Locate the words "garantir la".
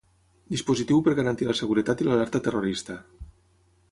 1.19-1.55